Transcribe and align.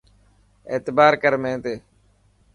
اعتبار 0.71 1.13
ڪر 1.21 1.33
مين 1.41 1.57
تي. 1.63 1.75